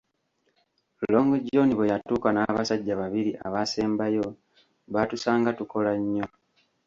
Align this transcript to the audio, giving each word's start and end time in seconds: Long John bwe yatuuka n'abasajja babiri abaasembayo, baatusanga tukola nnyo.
Long 1.11 1.29
John 1.47 1.69
bwe 1.75 1.89
yatuuka 1.91 2.29
n'abasajja 2.31 2.93
babiri 3.01 3.31
abaasembayo, 3.45 4.25
baatusanga 4.93 5.49
tukola 5.59 5.91
nnyo. 6.01 6.25